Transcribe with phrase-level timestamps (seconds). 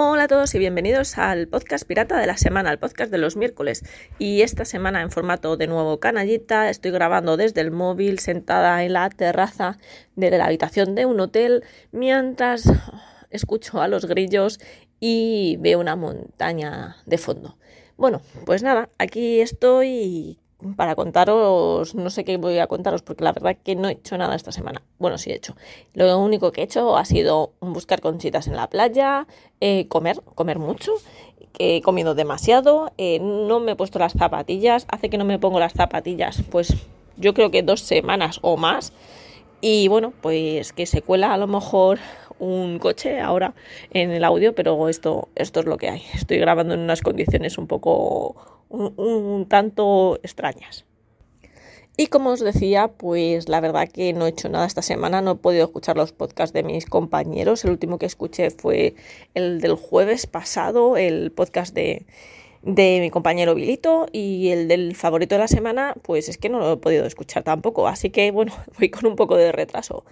[0.00, 3.34] Hola a todos y bienvenidos al podcast pirata de la semana, al podcast de los
[3.34, 3.82] miércoles.
[4.20, 8.92] Y esta semana en formato de nuevo canallita, estoy grabando desde el móvil sentada en
[8.92, 9.78] la terraza
[10.14, 12.70] de la habitación de un hotel mientras
[13.30, 14.60] escucho a los grillos
[15.00, 17.58] y veo una montaña de fondo.
[17.96, 20.38] Bueno, pues nada, aquí estoy
[20.76, 24.18] para contaros, no sé qué voy a contaros porque la verdad que no he hecho
[24.18, 24.82] nada esta semana.
[24.98, 25.54] Bueno, sí he hecho.
[25.94, 29.26] Lo único que he hecho ha sido buscar conchitas en la playa,
[29.60, 30.92] eh, comer, comer mucho,
[31.58, 35.60] he comido demasiado, eh, no me he puesto las zapatillas, hace que no me pongo
[35.60, 36.74] las zapatillas, pues
[37.16, 38.92] yo creo que dos semanas o más.
[39.60, 41.98] Y bueno, pues que se cuela a lo mejor
[42.38, 43.54] un coche ahora
[43.90, 46.02] en el audio, pero esto, esto es lo que hay.
[46.14, 50.84] Estoy grabando en unas condiciones un poco, un, tanto extrañas.
[51.96, 55.32] Y como os decía, pues la verdad que no he hecho nada esta semana, no
[55.32, 57.64] he podido escuchar los podcasts de mis compañeros.
[57.64, 58.94] El último que escuché fue
[59.34, 62.06] el del jueves pasado, el podcast de,
[62.68, 66.58] de mi compañero Vilito y el del favorito de la semana, pues es que no
[66.58, 67.88] lo he podido escuchar tampoco.
[67.88, 70.04] Así que bueno, voy con un poco de retraso.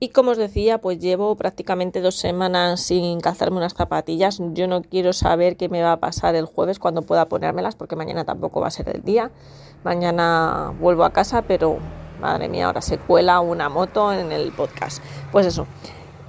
[0.00, 4.38] Y como os decía, pues llevo prácticamente dos semanas sin calzarme unas zapatillas.
[4.52, 7.96] Yo no quiero saber qué me va a pasar el jueves cuando pueda ponérmelas, porque
[7.96, 9.30] mañana tampoco va a ser el día.
[9.82, 11.78] Mañana vuelvo a casa, pero
[12.20, 15.02] madre mía, ahora se cuela una moto en el podcast.
[15.32, 15.66] Pues eso,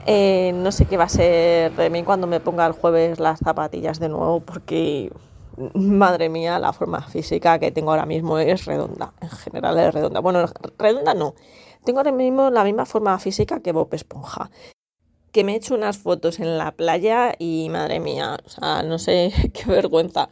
[0.06, 3.40] eh, no sé qué va a ser de mí cuando me ponga el jueves las
[3.40, 5.12] zapatillas de nuevo, porque
[5.73, 9.14] madre mía, la forma física que tengo ahora mismo es redonda.
[9.22, 10.20] En general es redonda.
[10.20, 10.45] Bueno,
[10.78, 11.36] redonda no
[11.86, 14.52] tengo ahora mismo la misma forma física que Bob Esponja.
[15.31, 19.00] Que me he hecho unas fotos en la playa y madre mía, o sea, no
[19.00, 20.30] sé qué vergüenza.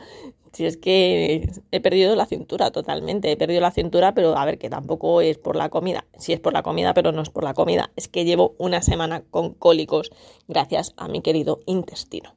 [0.52, 4.59] Si es que he perdido la cintura totalmente, he perdido la cintura, pero a ver,
[4.59, 6.06] que tampoco es por la comida.
[6.18, 7.92] Sí es por la comida, pero no es por la comida.
[7.96, 10.12] Es que llevo una semana con cólicos
[10.47, 12.36] gracias a mi querido intestino.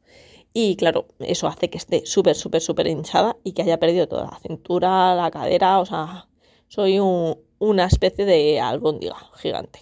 [0.59, 4.25] Y claro, eso hace que esté súper, súper, súper hinchada y que haya perdido toda
[4.25, 6.29] la cintura, la cadera, o sea,
[6.67, 9.81] soy un, una especie de albóndiga gigante.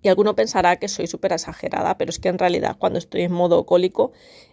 [0.00, 3.32] Y alguno pensará que soy súper exagerada, pero es que en realidad cuando estoy en
[3.32, 4.12] modo cólico,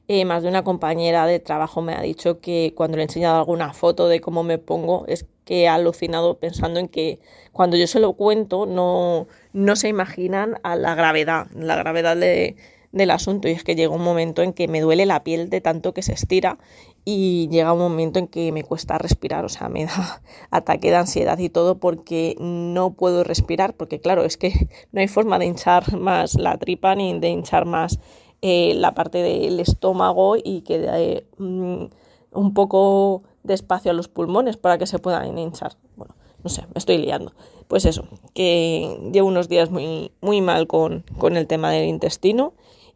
[0.10, 3.38] eh, más de una compañera de trabajo me ha dicho que cuando le he enseñado
[3.38, 7.22] alguna foto de cómo me pongo, es que ha alucinado pensando en que
[7.54, 12.58] cuando yo se lo cuento no, no se imaginan a la gravedad, la gravedad de,
[12.96, 15.60] del asunto y es que llega un momento en que me duele la piel de
[15.60, 16.58] tanto que se estira
[17.04, 20.96] y llega un momento en que me cuesta respirar, o sea, me da ataque de
[20.96, 25.46] ansiedad y todo porque no puedo respirar, porque claro, es que no hay forma de
[25.46, 28.00] hinchar más la tripa ni de hinchar más
[28.42, 31.86] eh, la parte del estómago y que dé mm,
[32.32, 35.74] un poco de espacio a los pulmones para que se puedan hinchar.
[35.98, 37.34] Bueno, no sé, me estoy liando.
[37.68, 42.54] Pues eso, que llevo unos días muy, muy mal con, con el tema del intestino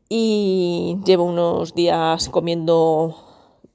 [0.10, 3.16] y llevo unos días comiendo,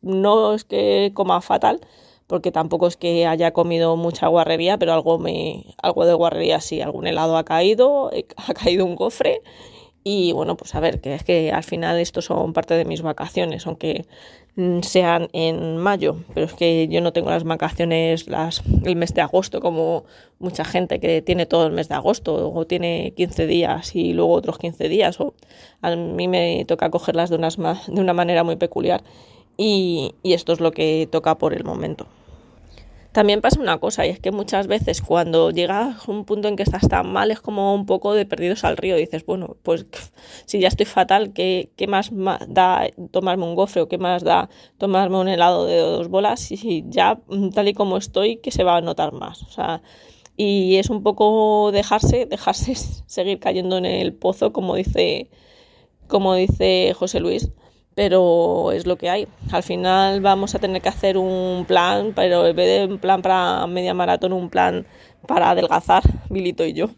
[0.02, 1.80] no es que coma fatal,
[2.26, 6.80] porque tampoco es que haya comido mucha guarrería, pero algo, me, algo de guarrería sí,
[6.80, 9.42] algún helado ha caído, ha caído un gofre
[10.06, 13.00] y bueno, pues a ver, que es que al final estos son parte de mis
[13.00, 14.04] vacaciones, aunque
[14.54, 19.14] mm, sean en mayo, pero es que yo no tengo las vacaciones las, el mes
[19.14, 20.04] de agosto como
[20.38, 24.34] mucha gente que tiene todo el mes de agosto o tiene 15 días y luego
[24.34, 25.32] otros 15 días o
[25.80, 29.02] a mí me toca cogerlas de, unas, de una manera muy peculiar
[29.56, 32.06] y, y esto es lo que toca por el momento.
[33.14, 36.56] También pasa una cosa, y es que muchas veces cuando llegas a un punto en
[36.56, 38.96] que estás tan mal es como un poco de perdidos al río.
[38.96, 39.86] dices, bueno, pues
[40.46, 42.10] si ya estoy fatal, ¿qué, qué más
[42.48, 44.48] da tomarme un gofre o qué más da
[44.78, 46.50] tomarme un helado de dos bolas?
[46.50, 49.44] Y ya mm, tal y como estoy, que se va a notar más.
[49.44, 49.80] O sea,
[50.36, 52.74] y es un poco dejarse, dejarse
[53.06, 55.30] seguir cayendo en el pozo, como dice,
[56.08, 57.52] como dice José Luis
[57.94, 59.28] pero es lo que hay.
[59.52, 63.22] Al final vamos a tener que hacer un plan, pero en vez de un plan
[63.22, 64.86] para media maratón, un plan
[65.26, 66.90] para adelgazar, Milito y yo,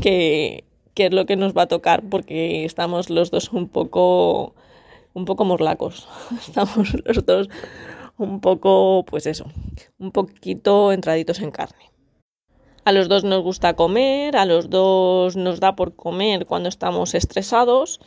[0.00, 0.64] que,
[0.94, 4.54] que, es lo que nos va a tocar porque estamos los dos un poco,
[5.14, 6.08] un poco morlacos.
[6.46, 7.48] Estamos los dos
[8.18, 9.46] un poco, pues eso,
[9.98, 11.90] un poquito entraditos en carne.
[12.84, 17.14] A los dos nos gusta comer, a los dos nos da por comer cuando estamos
[17.14, 18.00] estresados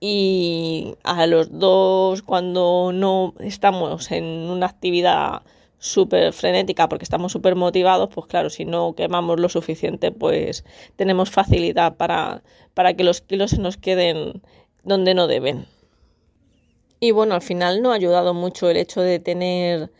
[0.00, 5.42] y a los dos cuando no estamos en una actividad
[5.78, 10.64] súper frenética porque estamos súper motivados, pues claro, si no quemamos lo suficiente, pues
[10.96, 12.42] tenemos facilidad para,
[12.74, 14.42] para que los kilos se nos queden
[14.82, 15.66] donde no deben.
[17.00, 19.92] Y bueno, al final no ha ayudado mucho el hecho de tener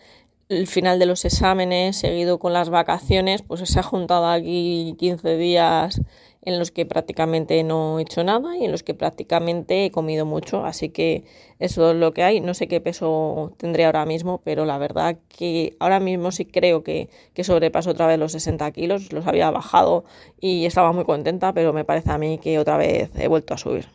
[0.49, 5.37] el final de los exámenes seguido con las vacaciones, pues se ha juntado aquí 15
[5.37, 6.01] días
[6.43, 10.25] en los que prácticamente no he hecho nada y en los que prácticamente he comido
[10.25, 10.65] mucho.
[10.65, 11.25] Así que
[11.59, 12.41] eso es lo que hay.
[12.41, 16.83] No sé qué peso tendré ahora mismo, pero la verdad que ahora mismo sí creo
[16.83, 19.13] que, que sobrepaso otra vez los 60 kilos.
[19.13, 20.05] Los había bajado
[20.41, 23.59] y estaba muy contenta, pero me parece a mí que otra vez he vuelto a
[23.59, 23.87] subir.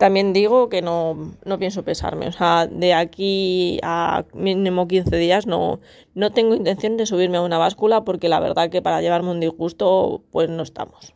[0.00, 5.46] También digo que no, no, pienso pesarme, o sea, de aquí a mínimo 15 días
[5.46, 5.78] no,
[6.14, 9.40] no tengo intención de subirme a una báscula porque la verdad que para llevarme un
[9.40, 11.12] disgusto pues no estamos.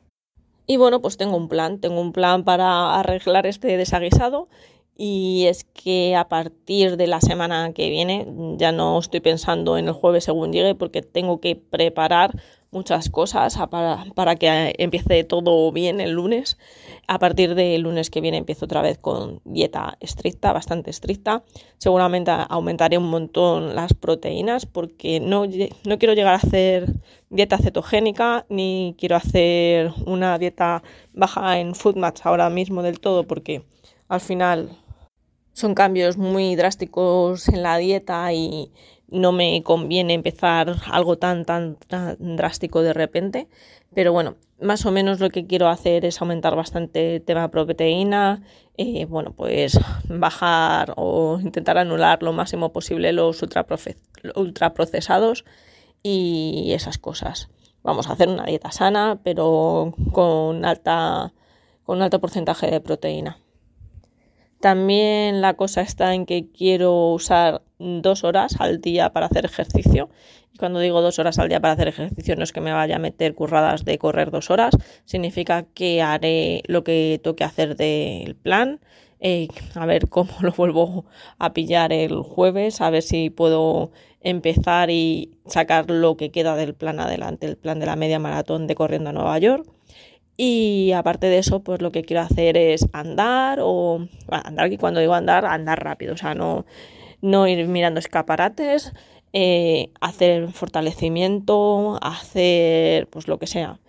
[0.67, 4.49] Y bueno, pues tengo un plan, tengo un plan para arreglar este desaguisado
[4.97, 8.27] y es que a partir de la semana que viene
[8.57, 12.41] ya no estoy pensando en el jueves según llegue porque tengo que preparar
[12.75, 16.59] muchas cosas para, para, que empiece todo bien el lunes.
[17.07, 21.45] A partir del lunes que viene empiezo otra vez con dieta estricta, bastante estricta.
[21.79, 25.45] Seguramente aumentaré un montón las proteínas porque no,
[25.85, 26.93] no quiero llegar a hacer
[27.31, 30.83] dieta cetogénica ni quiero hacer una dieta
[31.13, 33.65] baja en food match ahora mismo del todo porque
[34.09, 34.71] al final
[35.53, 38.73] son cambios muy drásticos en la dieta y
[39.09, 41.77] no me conviene empezar algo tan, tan,
[42.19, 43.49] drástico de repente.
[43.95, 48.43] Pero bueno, más o menos lo que quiero hacer es aumentar bastante el tema proteína,
[48.77, 49.79] eh, bueno, pues
[50.09, 53.41] bajar o intentar anular lo máximo posible los
[54.35, 55.45] ultraprocesados
[56.03, 57.49] y esas cosas.
[57.83, 61.33] Vamos a hacer una dieta sana, pero con alta
[61.85, 63.39] con alto porcentaje de proteína.
[64.65, 70.09] También la cosa está en que quiero usar dos horas al día para hacer ejercicio.
[70.55, 72.97] Y cuando digo dos horas al día para hacer ejercicio no es que me vaya
[72.97, 74.75] a meter curradas de correr dos horas,
[75.05, 78.81] significa que haré lo que toque hacer del plan.
[79.21, 81.05] Eh, a ver cómo lo vuelvo
[81.39, 83.91] a pillar el jueves, a ver si puedo
[84.23, 88.67] empezar y sacar lo que queda del plan adelante, el plan de la media maratón
[88.67, 89.69] de corriendo a Nueva York.
[90.37, 95.01] Y aparte de eso, pues lo que quiero hacer es andar o andar, y cuando
[95.01, 96.67] digo andar, andar rápido, o sea, no,
[97.21, 98.93] no ir mirando escaparates,
[99.33, 103.81] eh, hacer fortalecimiento, hacer pues lo que sea.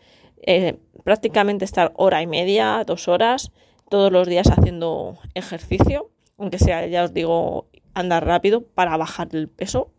[0.43, 3.51] Eh, prácticamente estar hora y media, dos horas,
[3.89, 9.47] todos los días haciendo ejercicio, aunque sea, ya os digo, andar rápido para bajar el
[9.47, 9.91] peso,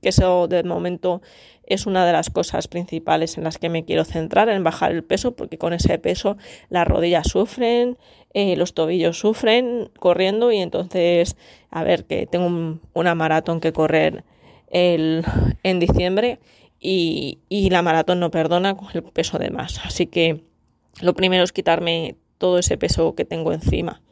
[0.00, 1.22] que eso de momento
[1.66, 5.04] es una de las cosas principales en las que me quiero centrar, en bajar el
[5.04, 6.36] peso, porque con ese peso
[6.68, 7.98] las rodillas sufren,
[8.32, 11.36] eh, los tobillos sufren corriendo y entonces,
[11.70, 14.24] a ver, que tengo una maratón que correr
[14.68, 15.24] el,
[15.62, 16.40] en diciembre
[16.80, 19.80] y, y la maratón no perdona con el peso de más.
[19.84, 20.44] Así que
[21.00, 24.02] lo primero es quitarme todo ese peso que tengo encima.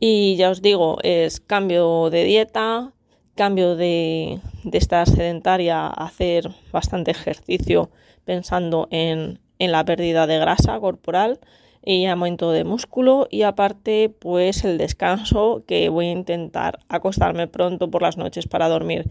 [0.00, 2.92] Y ya os digo, es cambio de dieta,
[3.38, 4.40] cambio de,
[4.72, 7.88] estar sedentaria a hacer bastante ejercicio
[8.24, 11.38] pensando en, en la pérdida de grasa corporal
[11.84, 17.88] y aumento de músculo y aparte pues el descanso que voy a intentar acostarme pronto
[17.90, 19.08] por las noches para dormir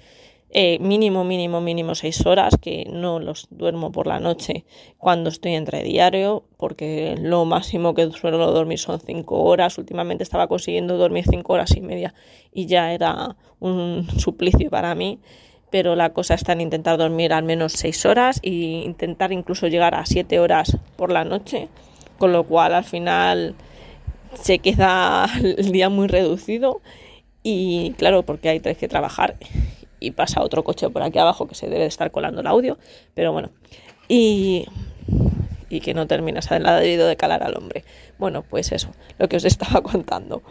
[0.49, 4.63] eh, mínimo, mínimo, mínimo seis horas, que no los duermo por la noche
[4.97, 9.77] cuando estoy entre diario, porque lo máximo que suelo dormir son cinco horas.
[9.77, 12.13] Últimamente estaba consiguiendo dormir cinco horas y media
[12.53, 15.19] y ya era un suplicio para mí.
[15.69, 19.95] Pero la cosa está en intentar dormir al menos seis horas e intentar incluso llegar
[19.95, 21.67] a siete horas por la noche,
[22.17, 23.53] con lo cual al final
[24.33, 26.79] se queda el día muy reducido
[27.43, 29.35] y claro, porque hay tres que trabajar
[29.99, 32.77] y pasa otro coche por aquí abajo que se debe de estar colando el audio,
[33.13, 33.49] pero bueno,
[34.07, 34.65] y,
[35.69, 37.83] y que no termina, se ha debido de calar al hombre.
[38.17, 40.41] Bueno, pues eso, lo que os estaba contando.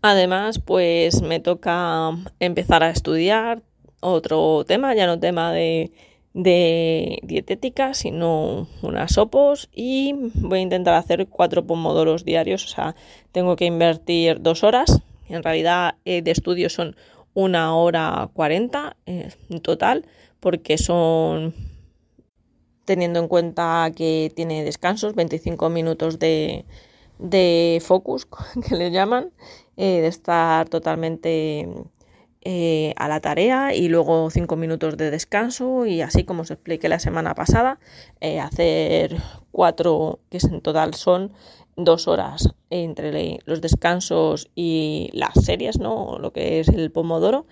[0.00, 3.62] Además, pues me toca empezar a estudiar
[4.00, 5.90] otro tema, ya no tema de,
[6.34, 12.94] de dietética, sino unas opos y voy a intentar hacer cuatro pomodoros diarios, o sea,
[13.32, 16.94] tengo que invertir dos horas, en realidad eh, de estudio son
[17.38, 20.04] una hora cuarenta eh, en total,
[20.40, 21.54] porque son,
[22.84, 26.64] teniendo en cuenta que tiene descansos, 25 minutos de,
[27.20, 28.26] de focus,
[28.68, 29.30] que le llaman,
[29.76, 31.68] eh, de estar totalmente
[32.50, 36.88] eh, a la tarea y luego 5 minutos de descanso y así como os expliqué
[36.88, 37.78] la semana pasada,
[38.42, 39.16] hacer
[39.50, 41.32] cuatro, que en total son
[41.76, 46.18] dos horas entre los descansos y las series, ¿no?
[46.18, 47.46] Lo que es el pomodoro.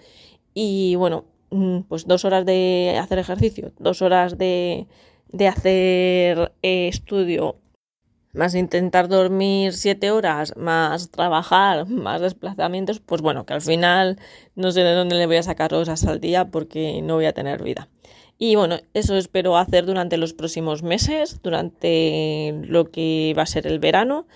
[0.55, 4.87] Y bueno, mm, pues dos horas de hacer ejercicio, dos horas de,
[5.29, 7.57] de hacer eh, estudio
[8.37, 14.19] más intentar dormir siete horas, más trabajar, más desplazamientos, pues bueno, que al final
[14.55, 17.33] no sé de dónde le voy a sacar horas al día porque no voy a
[17.33, 17.89] tener vida.
[18.39, 23.67] Y bueno, eso espero hacer durante los próximos meses, durante lo que va a ser
[23.67, 24.27] el verano,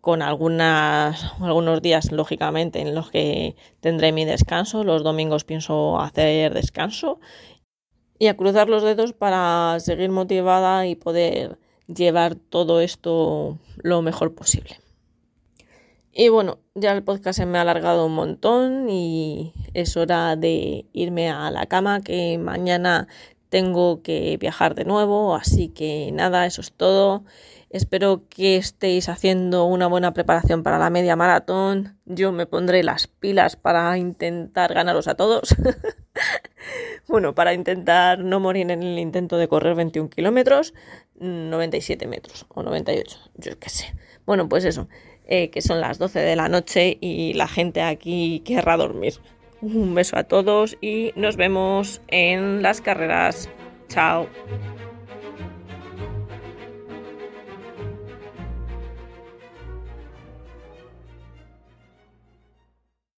[0.00, 4.84] con algunas, algunos días, lógicamente, en los que tendré mi descanso.
[4.84, 7.20] Los domingos pienso hacer descanso
[8.18, 14.34] y a cruzar los dedos para seguir motivada y poder llevar todo esto lo mejor
[14.34, 14.78] posible.
[16.12, 20.86] Y bueno, ya el podcast se me ha alargado un montón y es hora de
[20.94, 23.06] irme a la cama que mañana
[23.50, 27.24] tengo que viajar de nuevo, así que nada, eso es todo.
[27.68, 31.98] Espero que estéis haciendo una buena preparación para la media maratón.
[32.06, 35.54] Yo me pondré las pilas para intentar ganaros a todos.
[37.08, 40.74] bueno, para intentar no morir en el intento de correr 21 kilómetros,
[41.18, 43.94] 97 metros o 98, yo qué sé.
[44.26, 44.88] Bueno, pues eso,
[45.26, 49.14] eh, que son las 12 de la noche y la gente aquí querrá dormir.
[49.60, 53.48] Un beso a todos y nos vemos en las carreras.
[53.88, 54.28] Chao.